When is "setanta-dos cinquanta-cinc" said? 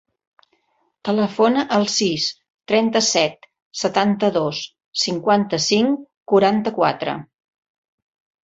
3.83-6.01